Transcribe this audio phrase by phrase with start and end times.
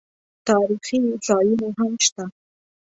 [0.47, 0.97] تاریخي
[1.27, 2.23] ځایونه هم شته.